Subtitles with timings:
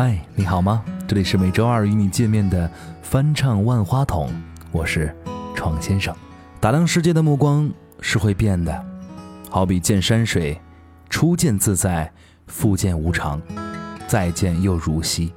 [0.00, 0.84] 嗨，你好吗？
[1.08, 2.70] 这里是每周二与你见面的
[3.02, 4.30] 翻唱万花筒，
[4.70, 5.12] 我是
[5.56, 6.14] 闯先生。
[6.60, 7.68] 打量世界的目光
[8.00, 8.86] 是会变的，
[9.50, 10.56] 好比见山水，
[11.10, 12.08] 初见自在，
[12.46, 13.42] 复见无常，
[14.06, 15.32] 再见又如昔。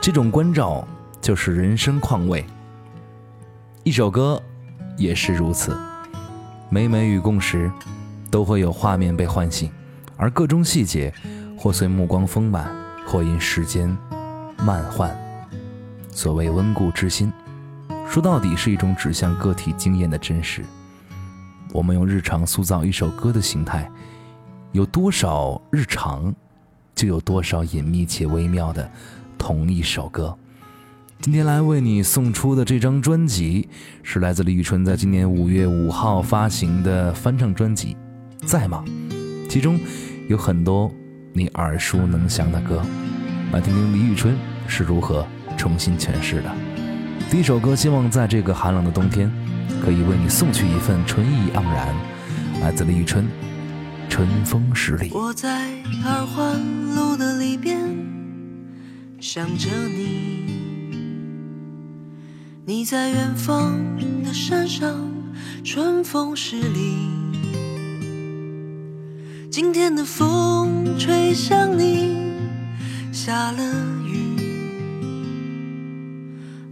[0.00, 0.84] 这种关照
[1.20, 2.44] 就是人生况味。
[3.84, 4.42] 一首歌
[4.96, 5.78] 也是如此，
[6.68, 7.70] 每每与共时，
[8.28, 9.70] 都会有画面被唤醒，
[10.16, 11.14] 而各种细节
[11.56, 12.87] 或随目光丰满。
[13.10, 13.88] 或因时间
[14.58, 15.10] 慢换，
[16.10, 17.32] 所谓温故知新，
[18.06, 20.62] 说到底是一种指向个体经验的真实。
[21.72, 23.90] 我们用日常塑造一首歌的形态，
[24.72, 26.34] 有多少日常，
[26.94, 28.90] 就有多少隐秘且微妙的
[29.38, 30.36] 同一首歌。
[31.22, 33.70] 今天来为你送出的这张专辑，
[34.02, 37.96] 是来自李宇春在今年五月五号发行的翻唱专辑
[38.46, 38.84] 《在吗》，
[39.48, 39.80] 其中
[40.28, 40.92] 有很多。
[41.38, 42.82] 你耳熟能详的歌，
[43.52, 44.36] 来听听李宇春
[44.66, 45.24] 是如何
[45.56, 46.52] 重新诠释的。
[47.30, 49.30] 第一首歌，希望在这个寒冷的冬天，
[49.80, 51.94] 可以为你送去一份春意盎然。
[52.60, 53.24] 来自李宇春，
[54.08, 55.10] 《春风十里》。
[55.16, 55.68] 我在
[56.04, 56.60] 二环
[56.96, 57.78] 路的里边
[59.20, 60.44] 想着你，
[62.64, 63.78] 你在远方
[64.24, 65.08] 的山上，
[65.62, 67.17] 春风十里。
[69.60, 72.14] 今天的风吹向你，
[73.10, 73.60] 下了
[74.06, 74.38] 雨。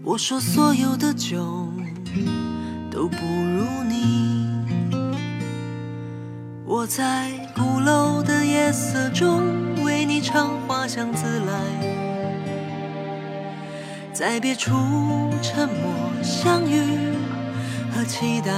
[0.04, 1.66] 我说所有的酒
[2.88, 4.46] 都不如你。
[6.64, 9.42] 我在鼓楼的夜色中
[9.84, 11.60] 为你唱花香自来，
[14.12, 14.70] 在别处
[15.42, 17.16] 沉默相遇
[17.90, 18.52] 和期待。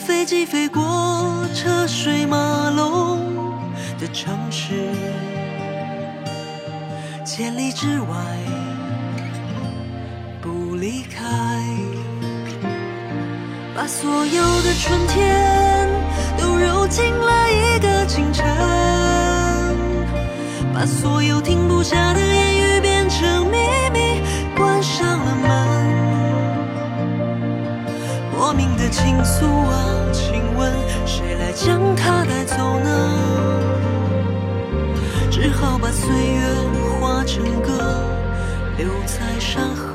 [0.00, 3.20] 飞机飞过车水马龙
[3.98, 4.90] 的城市，
[7.24, 8.16] 千里之外
[10.40, 11.22] 不离开。
[13.76, 15.88] 把所有的春天
[16.36, 18.44] 都揉进了一个清晨，
[20.74, 22.59] 把所有停不下的言语
[28.90, 29.96] 倾诉啊。
[30.12, 30.72] 请问
[31.06, 32.90] 谁来将它带走呢？
[35.30, 36.42] 只好把岁月
[37.00, 38.02] 化成歌，
[38.76, 39.89] 留在山河。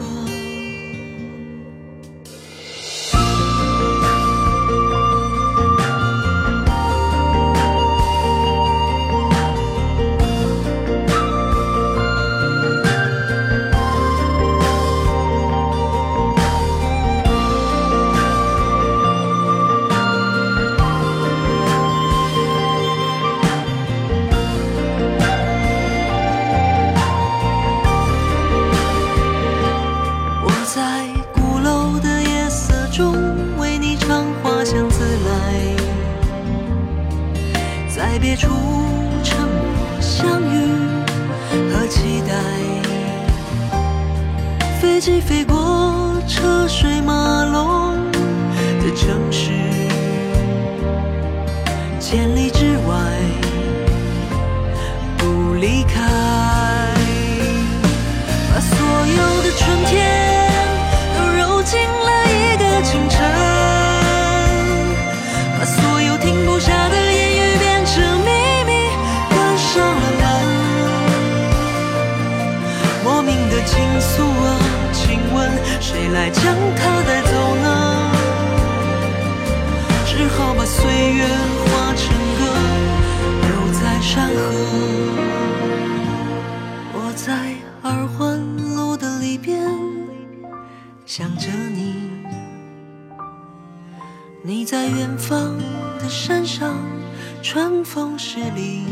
[98.50, 98.83] 里。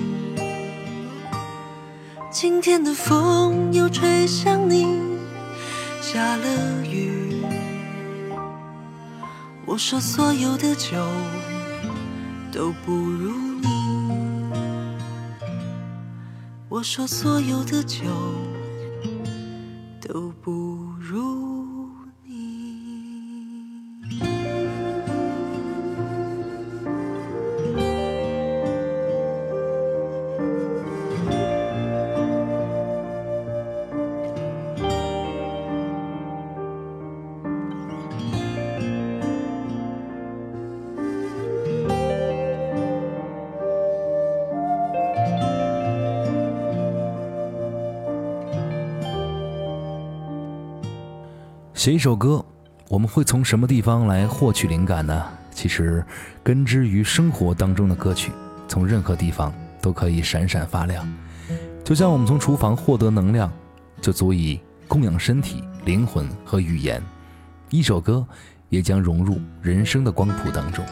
[2.31, 4.99] 今天的风又吹向你，
[6.01, 7.43] 下了雨。
[9.65, 10.97] 我说所有的酒
[12.51, 13.67] 都不如你。
[16.69, 18.05] 我说所有的酒。
[51.83, 52.41] 写一首歌，
[52.87, 55.21] 我们会从什么地方来获取灵感呢？
[55.51, 56.01] 其实，
[56.41, 58.31] 根植于生活当中的歌曲，
[58.69, 61.05] 从任何地方都可以闪闪发亮。
[61.83, 63.51] 就像我们从厨房获得能量，
[63.99, 67.03] 就足以供养身体、灵魂和语言。
[67.69, 68.25] 一首歌
[68.69, 70.85] 也将融入人生的光谱当中，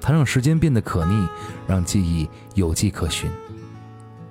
[0.00, 1.28] 它让时间变得可逆，
[1.68, 3.30] 让记忆有迹可循。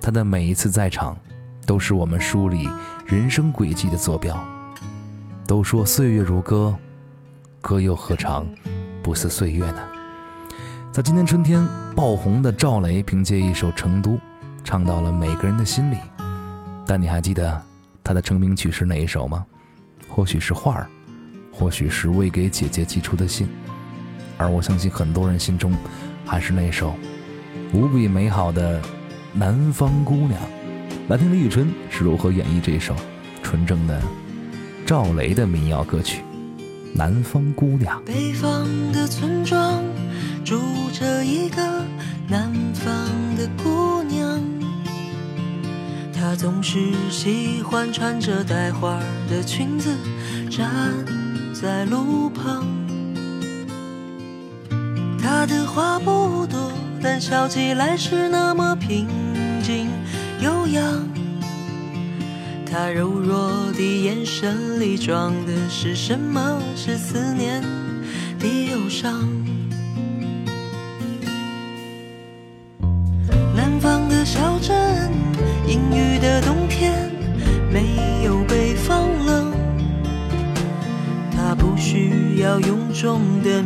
[0.00, 1.16] 它的每一次在场，
[1.64, 2.68] 都是我们梳理
[3.06, 4.36] 人生轨迹的坐标。
[5.46, 6.74] 都说岁月如歌，
[7.60, 8.44] 歌又何尝
[9.00, 9.78] 不似岁月呢？
[10.90, 11.64] 在今年春天
[11.94, 14.10] 爆红的赵雷，凭借一首《成都》，
[14.64, 15.96] 唱到了每个人的心里。
[16.84, 17.62] 但你还记得
[18.02, 19.46] 他的成名曲是哪一首吗？
[20.08, 20.88] 或许是《画儿》，
[21.56, 23.48] 或许是未给姐姐寄出的信。
[24.36, 25.72] 而我相信很多人心中，
[26.24, 26.92] 还是那首
[27.72, 28.82] 无比美好的
[29.32, 30.32] 《南方姑娘》。
[31.08, 32.96] 来听李宇春是如何演绎这一首
[33.44, 34.02] 纯正的。
[34.86, 36.22] 赵雷的民谣歌曲
[36.94, 38.00] 《南方姑娘》。
[38.04, 39.82] 北方的村庄
[40.44, 40.60] 住
[40.92, 41.60] 着一个
[42.28, 42.94] 南方
[43.36, 44.40] 的姑娘，
[46.14, 46.78] 她总是
[47.10, 49.92] 喜欢穿着带花的裙子
[50.48, 50.70] 站
[51.52, 52.64] 在路旁。
[55.20, 56.70] 她的话不多，
[57.02, 59.08] 但笑起来是那么平
[59.64, 59.88] 静
[60.40, 61.05] 悠扬。
[62.68, 66.60] 他柔弱的眼神里装的是什么？
[66.74, 67.62] 是思念
[68.38, 69.26] 的忧伤。
[73.54, 75.10] 南方的小镇，
[75.66, 77.10] 阴雨的冬天，
[77.72, 79.52] 没有北方冷。
[81.32, 83.62] 他不需要臃肿的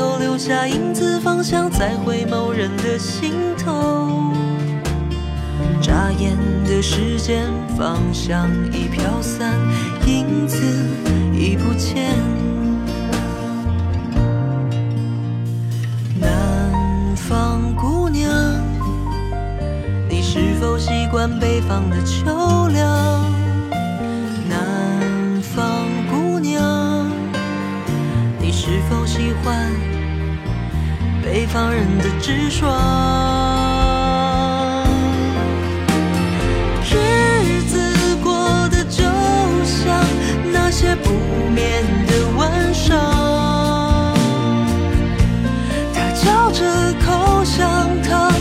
[0.00, 0.16] 都。
[0.30, 4.32] 留下影子，方向在回眸人的心头。
[5.82, 9.54] 眨眼的时间，方向已飘散，
[10.06, 10.56] 影子
[11.34, 12.14] 已不见。
[16.18, 18.32] 南方姑娘，
[20.08, 23.24] 你是否习惯北方的秋凉？
[24.48, 27.10] 南方姑娘，
[28.38, 29.70] 你是否喜欢
[31.32, 32.68] 北方人的直爽，
[36.82, 39.04] 日子过得就
[39.64, 40.04] 像
[40.52, 41.12] 那些不
[41.54, 42.98] 眠的晚上。
[45.94, 48.32] 他嚼着口香糖，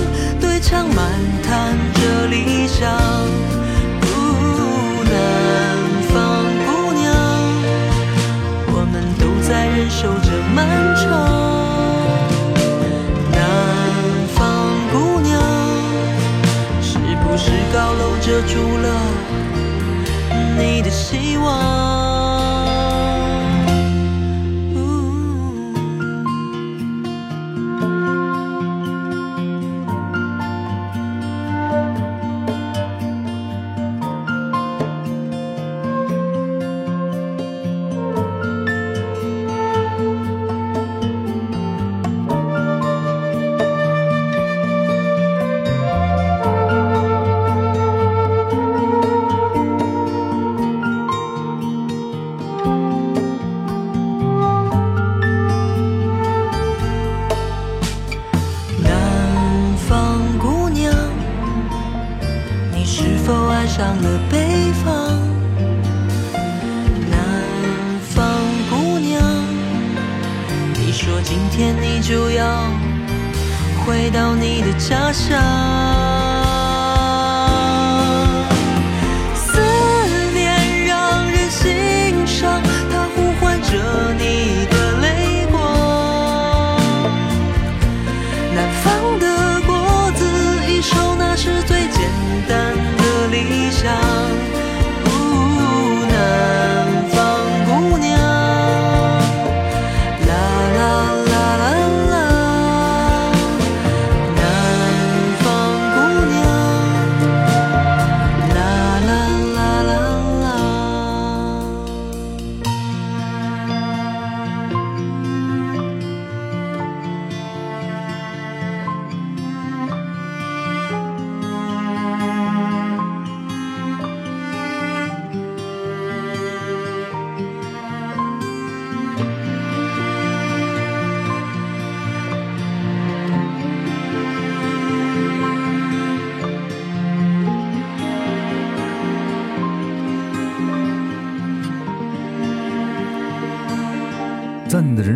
[0.42, 0.98] 对墙漫
[1.44, 3.39] 谈着理想。
[17.72, 18.88] 高楼遮住了
[20.58, 21.99] 你的希望？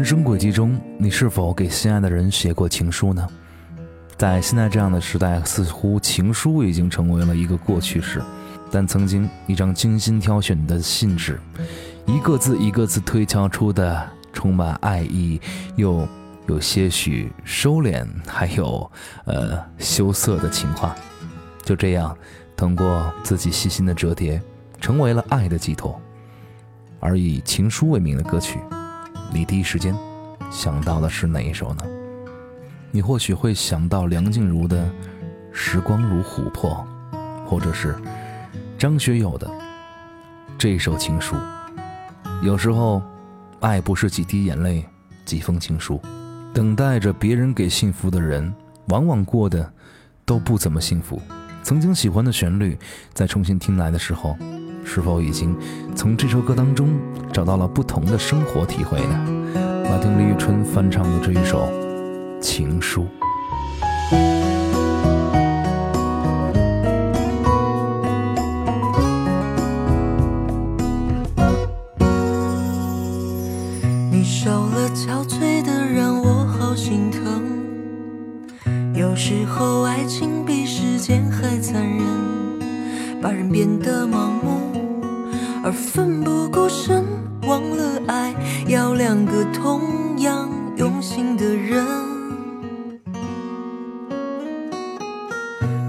[0.03, 3.25] 人生轨迹中，你是否给心爱的人写过情书呢？
[4.17, 8.22] 在现在这样的时代，似乎情书已经成为了一个过去式。
[8.69, 11.39] 但曾经一张精心挑选的信纸，
[12.05, 15.39] 一个字一个字推敲出的，充满爱意
[15.77, 16.05] 又
[16.48, 18.91] 有些许收敛，还有
[19.24, 20.93] 呃羞涩的情话，
[21.63, 22.13] 就这样
[22.57, 24.41] 通过自己细心的折叠，
[24.81, 25.98] 成为了爱的寄托。
[27.00, 28.60] 而以情书为名的歌曲。
[29.34, 29.98] 你第一时间
[30.52, 31.84] 想到的是哪一首呢？
[32.92, 34.86] 你或许会想到梁静茹的
[35.52, 36.86] 《时光如琥珀》，
[37.44, 37.96] 或者是
[38.78, 39.50] 张学友的
[40.56, 41.36] 这首情书。
[42.44, 43.02] 有时候，
[43.60, 44.86] 爱不是几滴眼泪、
[45.25, 46.00] 几封情书，
[46.54, 48.54] 等待着别人给幸福的人，
[48.90, 49.68] 往往过得
[50.25, 51.20] 都不怎么幸福。
[51.63, 52.78] 曾经喜欢的旋律，
[53.16, 54.38] 在重新听来的时候。
[54.86, 55.56] 是否已经
[55.96, 56.90] 从这首歌当中
[57.32, 59.44] 找到了不同的生活体会呢？
[59.86, 61.68] 来听李宇春翻唱的这一首
[62.40, 63.04] 《情书》。
[74.12, 77.44] 你瘦了憔悴的，让我好心疼。
[78.94, 82.00] 有时候爱情比时间还残忍，
[83.24, 84.60] 把人变得盲目。
[85.63, 87.06] 而奋不顾身，
[87.48, 88.36] 忘了爱
[88.68, 91.86] 要两个同样用心的人。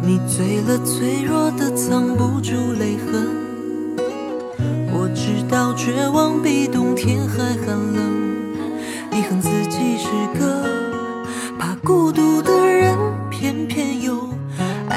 [0.01, 3.27] 你醉了，脆弱的藏不住泪痕。
[4.93, 7.99] 我知道绝望比冬天还寒冷。
[9.11, 10.07] 你恨自己是
[10.39, 10.63] 个
[11.59, 12.64] 怕孤独的人，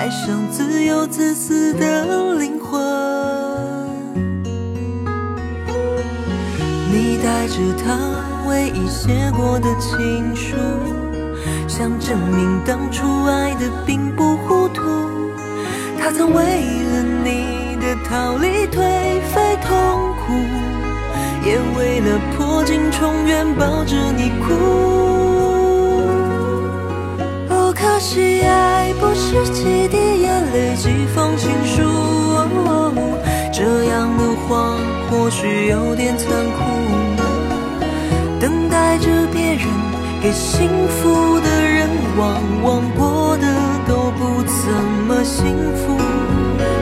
[0.07, 2.79] 爱上自由自私的灵魂。
[6.89, 10.55] 你带着他唯一写过的情书，
[11.67, 14.81] 想证明当初爱的并不糊涂。
[15.99, 18.79] 他曾为了你的逃离颓
[19.33, 20.31] 废痛苦，
[21.45, 24.53] 也为了破镜重圆抱着你哭。
[27.49, 28.76] 哦，可惜爱
[29.17, 31.81] 是几滴眼泪几封情书，
[33.51, 34.77] 这样的话
[35.09, 36.63] 或许有点残酷。
[38.39, 39.67] 等待着别人
[40.21, 43.47] 给幸福的人，往往过得
[43.87, 44.71] 都不怎
[45.07, 45.45] 么幸
[45.75, 45.97] 福。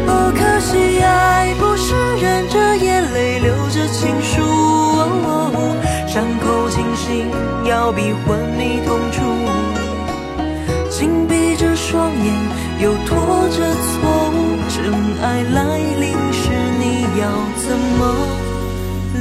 [0.08, 5.76] 哦，可惜爱不是忍着眼泪留着情书，哦
[6.06, 7.32] 伤口清醒
[7.66, 9.25] 要比昏迷痛楚。
[11.96, 12.28] 双眼，
[12.82, 13.16] 又拖
[13.48, 14.36] 着错误，
[14.68, 14.76] 真
[15.24, 16.84] 爱来临时，你
[17.22, 17.24] 要
[17.56, 18.02] 怎么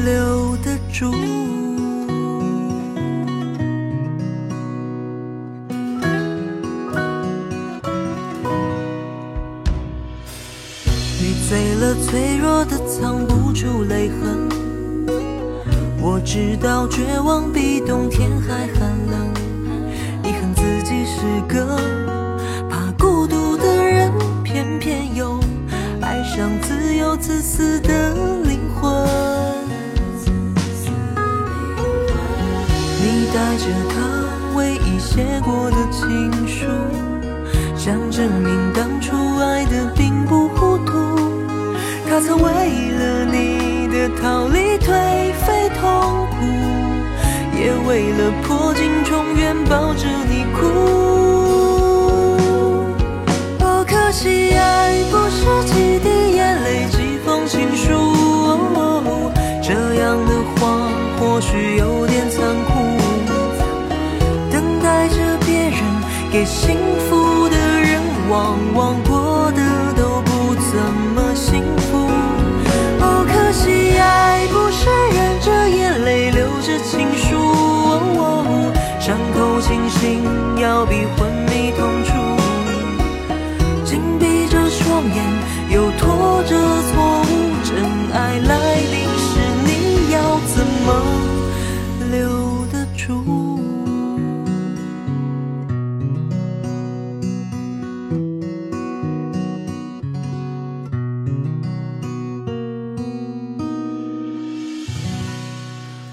[0.05, 1.13] 留得住
[11.49, 11.95] 醉了？
[12.03, 14.49] 脆弱的藏不住泪痕，
[16.03, 19.33] 我知道绝望比冬天还寒冷。
[20.25, 21.79] 你恨自己是个，
[24.65, 25.39] 偏偏又
[26.01, 29.07] 爱上自由自私的灵魂。
[32.99, 36.09] 你带着他唯一写过的情
[36.49, 36.65] 书，
[37.77, 40.95] 想证明当初爱的并不糊涂。
[42.09, 44.89] 他曾为了你的逃离颓
[45.45, 46.37] 废痛苦，
[47.55, 50.07] 也为了破镜重圆抱着
[80.87, 82.13] 比昏迷痛楚。
[83.85, 85.17] 紧闭着双眼，
[85.71, 86.51] 又拖着
[86.91, 87.27] 错误，
[87.65, 87.73] 真
[88.13, 90.17] 爱来临时，你要
[90.55, 90.89] 怎么
[92.11, 93.25] 留得住？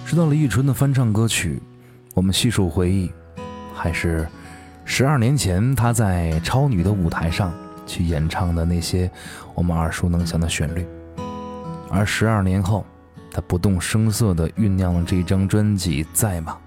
[0.06, 1.62] 说到李宇春的翻唱歌曲，
[2.14, 3.10] 我们细数回忆，
[3.74, 4.28] 还是
[4.94, 7.54] 十二年前她在超女的舞台上
[7.88, 9.10] 去演唱的那些
[9.56, 10.86] 我们耳熟能详的旋律。
[11.90, 12.86] 而十二年后，
[13.32, 16.58] 他不动声色地酝酿了这张专辑《在吗》，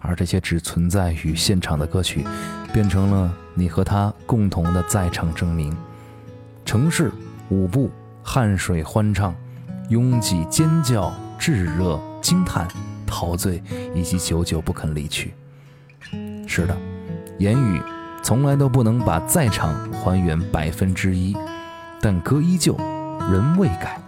[0.00, 2.24] 而这些只存在于现场的歌曲，
[2.72, 5.76] 变成了你和他共同的在场证明。
[6.64, 7.12] 城市
[7.50, 7.90] 舞步，
[8.22, 9.34] 汗水欢唱，
[9.90, 12.66] 拥挤尖叫，炙热惊叹，
[13.06, 13.62] 陶醉，
[13.94, 15.34] 以及久久不肯离去。
[16.46, 16.74] 是的，
[17.38, 17.80] 言语
[18.20, 21.36] 从来都不能把在场还原百分之一，
[22.00, 22.76] 但歌依旧，
[23.30, 24.00] 人未改。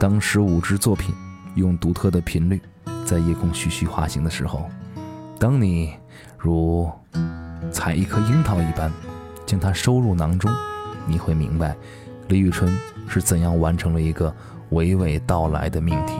[0.00, 1.14] 当十五支作品
[1.54, 2.60] 用独特的频率
[3.04, 4.68] 在夜空徐徐滑行的时候，
[5.38, 5.94] 当你
[6.36, 6.90] 如
[7.70, 8.90] 采一颗樱桃一般
[9.46, 10.50] 将它收入囊中，
[11.06, 11.76] 你会明白
[12.26, 12.76] 李宇春
[13.06, 14.34] 是怎样完成了一个
[14.72, 16.14] 娓娓道来的命题。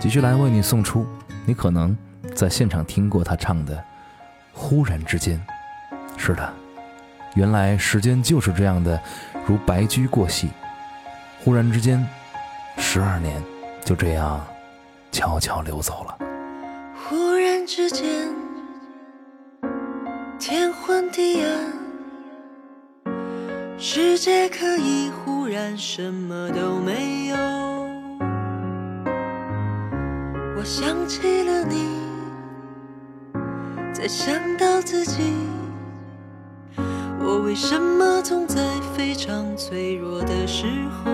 [0.00, 1.06] 继续来为你送出，
[1.44, 1.94] 你可能
[2.34, 3.84] 在现场听过他唱的。
[4.54, 5.38] 忽然之间，
[6.16, 6.54] 是的，
[7.34, 8.98] 原来时间就是这样的，
[9.46, 10.50] 如白驹过隙。
[11.44, 12.06] 忽然之间，
[12.78, 13.42] 十二年
[13.84, 14.42] 就这样
[15.12, 16.16] 悄悄流走了。
[16.96, 18.32] 忽然之间，
[20.38, 21.72] 天昏地暗，
[23.76, 27.36] 世界可以忽然什么都没有。
[30.56, 32.13] 我想起了你。
[34.04, 35.22] 再想到自己，
[37.18, 38.62] 我为什么总在
[38.94, 41.10] 非常脆弱的时候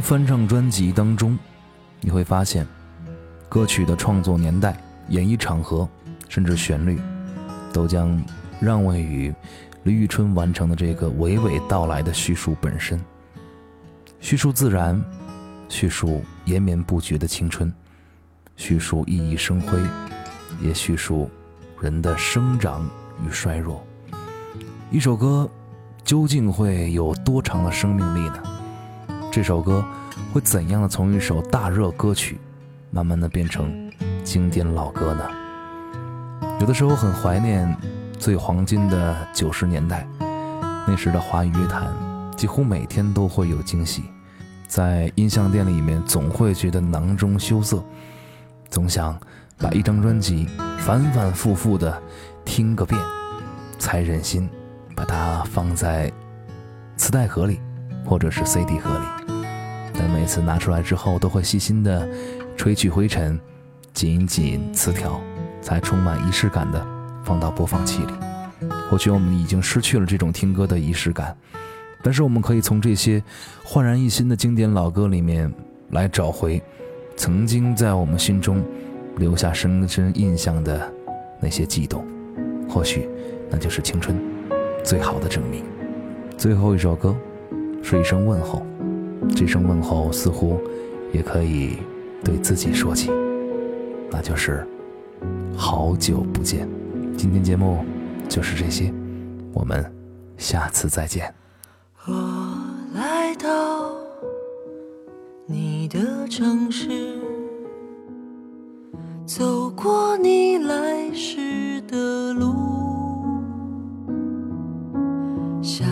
[0.00, 1.38] 翻唱专辑当中，
[2.00, 2.66] 你会发现，
[3.48, 4.76] 歌曲的创作年代、
[5.08, 5.88] 演绎场合，
[6.28, 7.00] 甚至旋律，
[7.72, 8.20] 都将
[8.60, 9.34] 让位于
[9.84, 13.00] 李宇春完成的这个娓娓道来的叙述本身。
[14.20, 15.02] 叙述自然，
[15.68, 17.72] 叙述延绵不绝的青春，
[18.56, 19.78] 叙述熠熠生辉，
[20.60, 21.30] 也叙述
[21.80, 22.88] 人的生长
[23.24, 23.84] 与衰弱。
[24.90, 25.48] 一首歌
[26.02, 28.57] 究竟会有多长的生命力呢？
[29.38, 29.84] 这首歌
[30.32, 32.40] 会怎样的从一首大热歌曲，
[32.90, 33.88] 慢慢的变成
[34.24, 35.24] 经典老歌呢？
[36.58, 37.72] 有的时候很怀念
[38.18, 40.04] 最黄金的九十年代，
[40.88, 41.94] 那时的华语乐坛
[42.36, 44.02] 几乎每天都会有惊喜，
[44.66, 47.80] 在音像店里面总会觉得囊中羞涩，
[48.68, 49.16] 总想
[49.56, 50.48] 把一张专辑
[50.80, 51.96] 反反复复的
[52.44, 53.00] 听个遍，
[53.78, 54.50] 才忍心
[54.96, 56.12] 把它放在
[56.96, 57.60] 磁带盒里
[58.08, 59.34] 或者是 CD 盒里。
[59.92, 62.08] 但每次拿出来之后，都会细心的
[62.56, 63.38] 吹去灰尘，
[63.92, 65.20] 紧紧磁条，
[65.60, 66.84] 才充满仪式感的
[67.22, 68.12] 放到播放器里。
[68.90, 71.36] 或许我们已经失去了这种听歌的仪式感。
[72.00, 73.22] 但是我们可以从这些
[73.64, 75.52] 焕然一新的经典老歌里面
[75.90, 76.62] 来找回
[77.16, 78.62] 曾经在我们心中
[79.16, 80.92] 留下深深印象的
[81.40, 82.06] 那些悸动，
[82.68, 83.08] 或许
[83.50, 84.16] 那就是青春
[84.84, 85.64] 最好的证明。
[86.36, 87.16] 最后一首歌
[87.82, 88.62] 是一声问候，
[89.34, 90.60] 这声问候似乎
[91.12, 91.78] 也可以
[92.22, 93.10] 对自己说起，
[94.10, 94.66] 那就是
[95.56, 96.68] 好久不见。
[97.16, 97.84] 今天节目
[98.28, 98.92] 就是这些，
[99.52, 99.90] 我们
[100.36, 101.32] 下次再见。
[102.06, 102.14] 我
[102.94, 103.90] 来到
[105.46, 107.18] 你的城市，
[109.26, 112.54] 走过你来时的路，
[115.62, 115.86] 想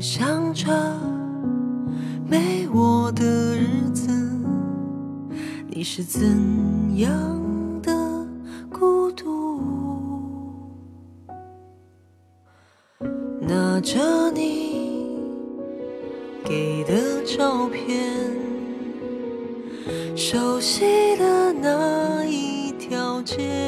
[0.00, 0.66] 象着
[5.90, 7.90] 是怎样的
[8.70, 9.58] 孤独？
[13.40, 15.16] 拿着你。
[16.44, 18.14] 给的照片，
[20.14, 23.67] 熟悉的那一条街，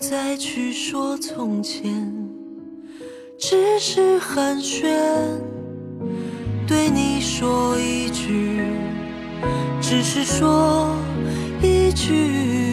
[0.00, 2.10] 再去说从前，
[3.38, 4.88] 只是寒暄，
[6.66, 8.64] 对你说一句，
[9.78, 10.96] 只是说
[11.62, 12.69] 一句，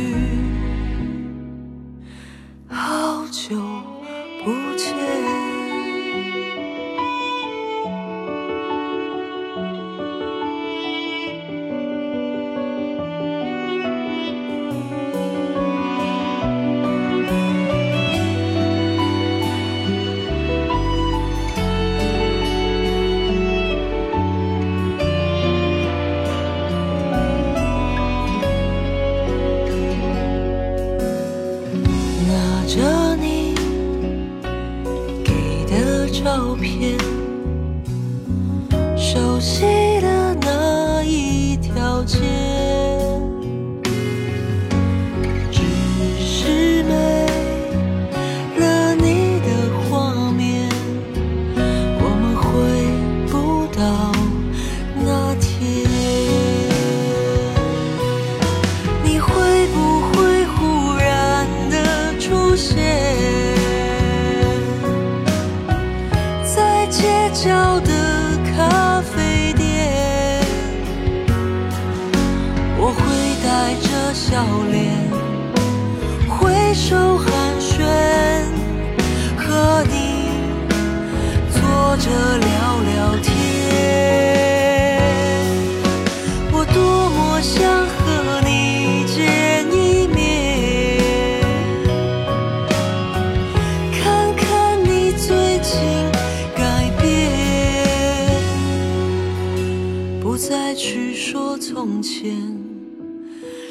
[101.78, 102.36] 从前。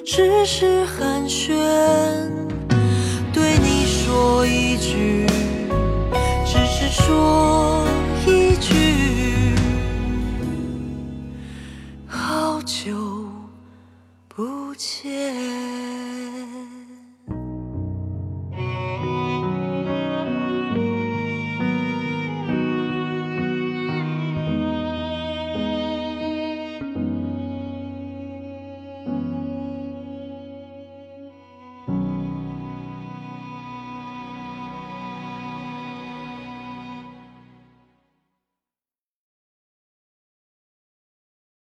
[0.04, 1.56] 只是寒暄，
[3.32, 5.26] 对你说一句，
[6.44, 7.55] 只是说